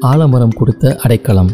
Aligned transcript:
ஆலமரம் 0.00 0.48
கொடுத்த 0.48 0.96
அடைக்கலம். 0.96 1.50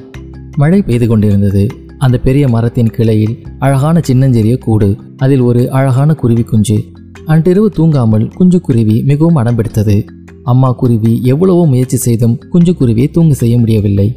மழை 0.56 0.82
பெய்து 0.82 1.06
கொண்டிருந்தது. 1.06 1.66
அந்த 1.98 2.18
பெரிய 2.18 2.48
மரத்தின் 2.48 2.90
கிளையில் 2.90 3.46
அழகான 3.58 4.00
சின்னஞ்சிறிய 4.02 4.58
கூடு. 4.58 4.96
அதில் 5.16 5.40
ஒரு 5.40 5.70
அழகான 5.70 6.14
குருவி 6.14 6.42
குஞ்சு. 6.42 6.78
அன்றிரவு 7.26 7.72
தூங்காமல் 7.76 8.34
குஞ்சு 8.34 8.60
குருவி 8.60 9.02
மிகவும் 9.02 9.36
அடம்பிடித்தது 9.36 10.04
அம்மா 10.44 10.72
குருவி 10.72 11.20
எவ்வளவோ 11.24 11.66
முயற்சி 11.66 11.96
செய்தும் 11.96 12.38
குஞ்சு 12.50 12.72
குருவியை 12.72 13.10
தூங்க 13.10 13.34
செய்ய 13.34 13.58
முடியவில்லை. 13.58 14.14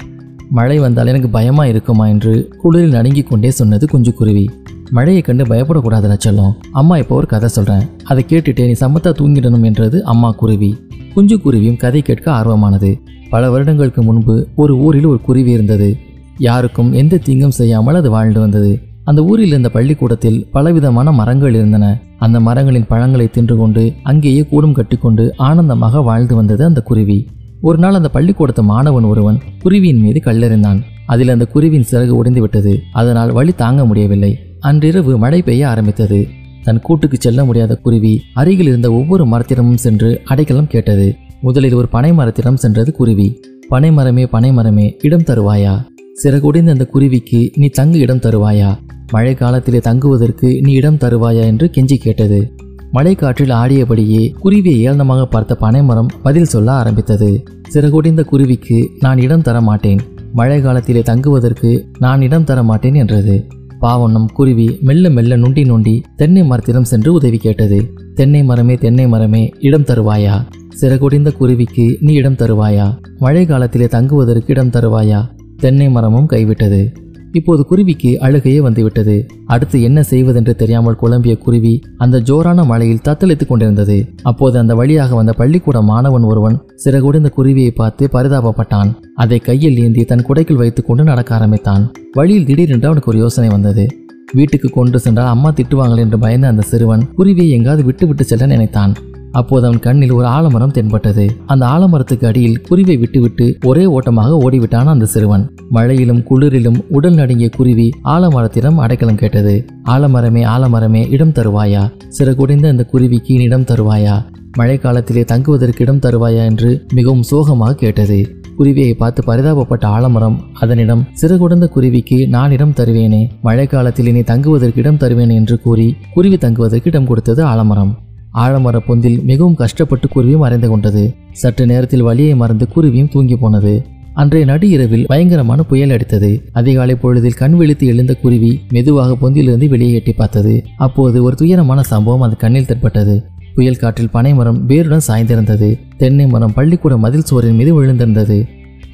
மழை 0.50 0.80
வந்தால் 0.80 1.08
எனக்கு 1.08 1.30
பயமா 1.30 1.66
இருக்குமா 1.66 2.08
என்று 2.08 2.52
குளிரில் 2.64 2.92
நடுங்கி 2.92 3.24
கொண்டே 3.24 3.52
சொன்னது 3.52 3.88
குஞ்சு 3.88 4.14
குருவி. 4.14 4.50
மழையை 4.90 5.22
கண்டு 5.22 5.44
பயப்படக்கூடாது 5.44 6.14
நச்சலம் 6.14 6.54
அம்மா 6.72 6.98
இப்போ 6.98 7.16
ஒரு 7.16 7.28
கதை 7.28 7.50
சொல்றேன். 7.50 7.82
அதை 8.04 8.26
கேட்டுட்டே 8.30 8.66
நீ 8.66 8.72
சமத்தா 8.72 9.12
தூங்கிடணும் 9.12 9.64
என்றது 9.64 10.04
அம்மா 10.04 10.32
குருவி. 10.32 10.76
குஞ்சு 11.16 11.36
குருவியும் 11.36 11.78
கதை 11.78 12.02
கேட்க 12.02 12.28
ஆர்வமானது. 12.32 12.90
பல 13.30 13.50
வருடங்களுக்கு 13.52 14.04
முன்பு 14.04 14.48
ஒரு 14.56 14.74
ஊரில் 14.78 15.06
ஒரு 15.06 15.22
குருவி 15.22 15.52
இருந்தது. 15.52 15.98
யாருக்கும் 16.38 16.94
எந்த 16.94 17.18
தீங்கும் 17.18 17.56
செய்யாமல் 17.60 17.96
அது 17.96 18.10
வாழ்ந்து 18.10 18.40
வந்தது. 18.40 18.72
அந்த 19.04 19.24
ஊரில் 19.24 19.48
இருந்த 19.48 19.70
பள்ளிக்கூடத்தில் 19.70 20.48
பலவிதமான 20.52 21.12
மரங்கள் 21.12 21.54
இருந்தன. 21.54 21.86
அந்த 22.18 22.40
மரங்களின் 22.40 22.88
பழங்களை 22.88 23.28
தின்று 23.30 23.56
கொண்டு 23.58 23.84
அங்கேயே 24.04 24.46
கூடும் 24.46 24.74
கட்டிக்கொண்டு 24.74 25.34
ஆனந்தமாக 25.38 26.02
வாழ்ந்து 26.02 26.36
வந்தது 26.36 26.64
அந்த 26.66 26.82
குருவி. 26.82 27.18
ஒரு 27.62 27.78
நாள் 27.78 27.94
அந்த 27.94 28.10
பள்ளிக்கூடத்து 28.10 28.64
மாணவன் 28.64 29.04
ஒருவன் 29.04 29.40
குருவியின் 29.64 30.02
மீது 30.02 30.22
கல்லெறிந்தான். 30.26 30.82
அதில் 31.06 31.30
அந்த 31.30 31.48
குருவியின் 31.54 31.90
சிறகு 31.92 32.10
உடைந்து 32.10 32.42
விட்டது 32.42 32.74
அதனால் 32.94 33.32
வழி 33.32 33.52
தாங்க 33.52 33.86
முடியவில்லை. 33.86 34.32
அன்றிரவு 34.60 35.18
மழை 35.18 35.42
பெய்ய 35.42 35.70
ஆரம்பித்தது. 35.70 36.20
தன் 36.66 36.80
கூட்டுக்கு 36.80 37.18
செல்ல 37.20 37.46
முடியாத 37.46 37.76
குருவி 37.76 38.22
அருகில் 38.34 38.68
இருந்த 38.68 38.92
ஒவ்வொரு 38.92 39.26
மரத்திடமும் 39.26 39.76
சென்று 39.76 40.22
அடைக்கலம் 40.26 40.68
கேட்டது. 40.68 41.16
முதலில் 41.42 41.74
ஒரு 41.74 41.88
பனை 41.88 42.12
மரத்திடம் 42.12 42.54
சென்றது 42.54 42.92
குருவி. 42.92 43.40
பனை 43.68 43.92
மரமே 43.92 44.26
பனை 44.26 44.54
மரமே 44.54 44.98
இடம் 45.02 45.22
தருவாயா? 45.22 45.86
சிறகுடைந்த 46.24 46.70
அந்த 46.70 46.86
குருவிக்கு 46.86 47.52
நீ 47.56 47.68
தங்கு 47.68 48.00
இடம் 48.00 48.18
தருவாயா? 48.18 48.78
மழை 49.12 49.34
காலத்திலே 49.34 49.80
தங்குவதற்கு 49.80 50.62
நீ 50.62 50.72
இடம் 50.72 50.96
தருவாயா? 50.96 51.44
என்று 51.44 51.72
கெஞ்சி 51.78 51.96
கேட்டது. 51.96 52.54
மழை 52.92 53.16
காற்றில் 53.16 53.50
ஆடியபடியே 53.50 54.34
குருவியை 54.44 54.90
ஏளனமாக 54.90 55.26
பார்த்த 55.26 55.56
பனைமரம் 55.56 56.08
பதில் 56.24 56.46
சொல்ல 56.46 56.72
ஆரம்பித்தது. 56.72 57.44
சிறகுடைந்த 57.74 58.24
குருவிக்கு 58.24 58.90
நான் 59.00 59.18
இடம் 59.18 59.42
தர 59.42 59.62
மாட்டேன் 59.62 60.00
மழை 60.34 60.62
காலத்திலே 60.62 61.02
தங்குவதற்கு 61.02 61.88
நான் 62.00 62.22
இடம் 62.22 62.44
தர 62.44 62.64
மாட்டேன் 62.64 62.94
என்றது. 62.94 63.48
பாவண்ணம் 63.86 64.32
குருவி 64.34 64.78
மெல்ல 64.82 65.10
மெல்ல 65.10 65.38
நுண்டி 65.38 65.64
நுண்டி 65.64 66.04
தென்னை 66.16 66.42
மரத்திடம் 66.42 66.82
சென்று 66.82 67.14
உதவி 67.14 67.38
கேட்டது. 67.38 67.94
தென்னை 68.14 68.44
மரமே 68.44 68.76
தென்னை 68.76 69.08
மரமே 69.08 69.54
இடம் 69.60 69.82
தருவாயா? 69.82 70.46
சிறகுடிந்த 70.82 71.32
குருவிக்கு 71.32 71.98
நீ 72.00 72.14
இடம் 72.14 72.34
தருவாயா? 72.34 72.98
மழை 73.20 73.46
காலத்திலே 73.46 73.88
தங்குவதற்கு 73.88 74.44
இடம் 74.48 74.70
தருவாயா? 74.70 75.30
தென்னை 75.58 75.90
மரமும் 75.90 76.30
கைவிட்டது. 76.30 76.94
இப்போது 77.40 77.62
குருவிக்கு 77.70 78.12
அழுகையே 78.22 78.60
வந்துவிட்டது. 78.66 79.16
அடுத்து 79.54 79.78
என்ன 79.82 80.00
செய்வதென்று 80.12 80.54
தெரியாமல் 80.56 81.00
குழம்பிய 81.02 81.34
குருவி 81.38 81.74
அந்த 81.98 82.22
ஜோரான 82.30 82.66
மழையில் 82.66 83.04
தத்தளித்துக் 83.08 83.52
கொண்டிருந்தது. 83.52 83.98
அப்போது 84.24 84.56
அந்த 84.60 84.76
வழியாக 84.76 85.16
வந்த 85.16 85.34
பள்ளிக்கூட 85.34 85.82
மாணவன் 85.92 86.28
ஒருவன் 86.32 86.58
சிறகுடைந்த 86.86 87.32
குருவியை 87.38 87.74
பார்த்து 87.82 88.10
பரிதாபப்பட்டான். 88.14 88.92
அதை 89.16 89.40
கையில் 89.40 89.80
ஏந்தி 89.84 90.06
தன் 90.06 90.26
குடைக்குள் 90.28 90.62
வைத்துக்கொண்டு 90.64 91.04
நடக்க 91.04 91.36
ஆரம்பித்தான். 91.36 91.86
வழியில் 92.12 92.46
திடீரென்று 92.46 92.90
அவனுக்கு 92.90 93.12
ஒரு 93.12 93.22
யோசனை 93.26 93.50
வந்தது. 93.50 93.86
வீட்டுக்கு 94.34 94.70
கொண்டு 94.70 95.00
சென்றால் 95.00 95.34
அம்மா 95.34 95.50
திட்டுவாங்கள் 95.52 96.04
என்று 96.06 96.18
பயந்த 96.20 96.48
அந்த 96.48 96.64
சிறுவன் 96.72 97.04
குருவியை 97.18 97.50
எங்காவது 97.50 97.84
விட்டு 97.84 98.06
விட்டு 98.08 98.24
செல்ல 98.24 98.46
நினைத்தான். 98.46 98.94
அப்போது 99.36 99.66
அவன் 99.66 99.80
கண்ணில் 99.80 100.12
ஒரு 100.12 100.26
ஆலமரம் 100.26 100.72
தென்பட்டது. 100.72 101.36
அந்த 101.46 101.66
ஆலமரத்துக்கு 101.66 102.26
அடியில் 102.26 102.62
குருவை 102.62 102.98
விட்டுவிட்டு 102.98 103.58
ஒரே 103.66 103.86
ஓட்டமாக 103.86 104.50
ஓடிவிட்டான் 104.50 104.86
அந்த 104.86 105.06
சிறுவன். 105.06 105.52
மழையிலும் 105.72 106.24
குளிரிலும் 106.30 106.80
உடல் 106.90 107.14
நடுங்கிய 107.14 107.50
குருவி 107.50 107.90
ஆலமரத்திடம் 108.04 108.76
அடைக்கலம் 108.76 109.16
கேட்டது. 109.16 109.66
ஆலமரமே 109.86 110.44
ஆலமரமே 110.44 111.12
இடம் 111.12 111.30
தருவாயா? 111.30 111.92
சிறகுடைந்த 112.20 112.68
அந்த 112.68 112.86
குருவிக்கு 112.86 113.36
நீ 113.36 113.44
இடம் 113.44 113.62
தருவாயா? 113.62 114.24
மழைக்காலத்திலே 114.58 115.26
தங்குவதற்கு 115.26 115.84
இடம் 115.84 116.00
தருவாயா? 116.00 116.46
என்று 116.46 116.86
மிகவும் 116.94 117.24
சோகமாக 117.24 117.76
கேட்டது. 117.76 118.44
குருவியை 118.58 118.94
பார்த்து 118.94 119.24
பரிதாபப்பட்ட 119.28 119.86
ஆலமரம் 119.86 120.40
அதனிடம் 120.54 121.08
சிறுகுடந்த 121.22 121.68
குருவிக்கு 121.68 122.28
நான் 122.28 122.52
இடம் 122.52 122.72
தருவேனே. 122.72 123.30
மழைக்காலத்தில் 123.44 124.08
இனி 124.08 124.12
நீ 124.12 124.22
தங்குவதற்கு 124.22 124.80
இடம் 124.80 124.98
தருவேன் 124.98 125.30
என்று 125.30 125.62
கூறி 125.62 125.96
குருவி 126.14 126.38
தங்குவதற்கு 126.38 126.90
இடம் 126.90 127.08
கொடுத்தது 127.08 127.44
ஆலமரம். 127.44 127.98
ஆழமர 128.36 128.80
பொந்தில் 128.88 129.24
மிகவும் 129.24 129.56
கஷ்டப்பட்டு 129.56 130.08
குருவியும் 130.08 130.40
மறைந்து 130.40 130.70
கொண்டது. 130.70 131.14
சற்று 131.32 131.66
நேரத்தில் 131.66 132.02
வலியை 132.02 132.36
மறந்து 132.36 132.68
குருவியும் 132.76 133.12
தூங்கி 133.12 133.36
போனது. 133.36 133.86
அன்றைய 134.14 134.46
நடு 134.46 134.70
இரவில் 134.70 135.06
பயங்கரமான 135.06 135.64
புயல் 135.64 135.90
அடித்தது. 135.90 136.42
அதிகாலை 136.52 136.96
பொழுதில் 136.96 137.34
கண் 137.34 137.56
விழித்து 137.56 137.88
எழுந்த 137.88 138.16
குருவி 138.16 138.62
மெதுவாக 138.70 139.18
பொந்திலிருந்து 139.22 139.68
வெளியே 139.68 139.94
எட்டி 139.94 140.14
பார்த்தது. 140.14 140.64
அப்போது 140.78 141.24
ஒரு 141.24 141.36
துயரமான 141.36 141.82
சம்பவம் 141.82 142.22
அந்த 142.22 142.36
கண்ணில் 142.36 142.66
தென்பட்டது. 142.66 143.24
புயல் 143.56 143.76
காற்றில் 143.76 144.10
பனைமரம் 144.10 144.66
வேருடன் 144.66 145.08
சாய்ந்திருந்தது. 145.08 145.80
தென்னை 145.98 146.28
மரம் 146.28 146.54
பள்ளிக்கூட 146.54 146.98
மதில் 146.98 147.22
சுவரின் 147.22 147.56
மீது 147.56 147.84
விழுந்திருந்தது. 147.84 148.48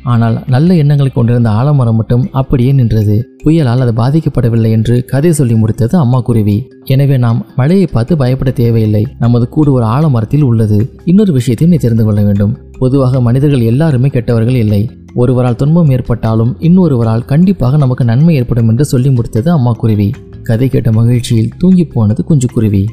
ஆனால் 0.04 0.44
நல்ல 0.48 0.76
எண்ணங்களை 0.76 1.12
கொண்டிருந்த 1.12 1.50
ஆலமரம் 1.50 1.96
மட்டும் 1.96 2.30
அப்படியே 2.32 2.72
நின்றது. 2.72 3.28
புயலால் 3.44 3.84
அது 3.86 3.94
பாதிக்கப்படவில்லை 3.94 4.72
என்று 4.72 5.06
கதை 5.06 5.32
சொல்லி 5.32 5.54
முடித்தது 5.54 5.96
அம்மா 5.96 6.20
குருவி. 6.20 6.68
எனவே 6.86 7.18
நாம் 7.18 7.46
மழையை 7.56 7.88
பார்த்து 7.88 8.18
பயப்பட 8.18 8.52
தேவையில்லை. 8.52 9.08
நமது 9.20 9.50
கூடு 9.50 9.72
ஒரு 9.72 9.86
ஆலமரத்தில் 9.86 10.42
உள்ளது. 10.42 10.92
இன்னொரு 11.06 11.34
விஷயத்தையும் 11.34 11.76
நீ 11.76 11.82
தெரிந்து 11.82 12.06
கொள்ள 12.06 12.22
வேண்டும். 12.22 12.58
பொதுவாக 12.80 13.22
மனிதர்கள் 13.22 13.62
எல்லாருமே 13.62 14.08
கெட்டவர்கள் 14.08 14.56
இல்லை. 14.56 14.90
ஒருவரால் 15.14 15.56
துன்பம் 15.56 15.90
ஏற்பட்டாலும் 15.90 16.56
இன்னொருவரால் 16.60 17.26
கண்டிப்பாக 17.26 17.78
நமக்கு 17.78 18.04
நன்மை 18.04 18.36
ஏற்படும் 18.36 18.68
என்று 18.68 18.86
சொல்லி 18.86 19.10
முடித்தது 19.10 19.50
அம்மா 19.50 19.72
குருவி. 19.72 20.12
கதை 20.44 20.70
கேட்ட 20.70 20.92
மகிழ்ச்சியில் 20.92 21.52
தூங்கி 21.58 21.86
போனது 21.86 22.24
குஞ்சு 22.24 22.48
குருவி. 22.54 22.90